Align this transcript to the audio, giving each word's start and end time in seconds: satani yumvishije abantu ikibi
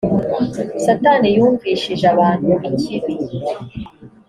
satani 0.83 1.27
yumvishije 1.37 2.05
abantu 2.13 2.51
ikibi 2.69 3.15